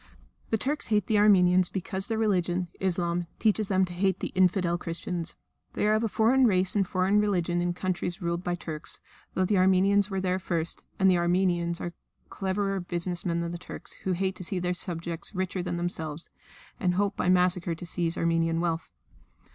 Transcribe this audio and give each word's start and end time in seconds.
The 0.49 0.57
Turks 0.57 0.87
hate 0.87 1.05
the 1.05 1.19
Armenians 1.19 1.69
because 1.69 2.07
their 2.07 2.17
religion, 2.17 2.69
Islam, 2.79 3.27
teaches 3.37 3.67
them 3.67 3.85
to 3.85 3.93
hate 3.93 4.19
the 4.19 4.31
"infidel" 4.33 4.75
Christians; 4.75 5.35
they 5.73 5.85
are 5.85 5.93
of 5.93 6.03
a 6.03 6.07
foreign 6.09 6.47
race 6.47 6.75
and 6.75 6.87
foreign 6.87 7.19
religion 7.19 7.61
in 7.61 7.75
countries 7.75 8.19
ruled 8.19 8.43
by 8.43 8.55
Turks, 8.55 8.99
though 9.35 9.45
the 9.45 9.59
Armenians 9.59 10.09
were 10.09 10.19
there 10.19 10.39
first, 10.39 10.81
and 10.97 11.07
the 11.07 11.19
Armenians 11.19 11.79
are 11.79 11.93
cleverer 12.31 12.79
business 12.79 13.25
men 13.27 13.41
than 13.41 13.51
the 13.51 13.59
Turks, 13.59 13.93
who 14.03 14.13
hate 14.13 14.35
to 14.37 14.43
see 14.43 14.57
their 14.57 14.73
subjects 14.73 15.35
richer 15.35 15.61
than 15.61 15.75
themselves, 15.77 16.31
and 16.79 16.95
hope 16.95 17.15
by 17.15 17.29
massacre 17.29 17.75
to 17.75 17.85
seize 17.85 18.17
Armenian 18.17 18.59
wealth. 18.59 18.89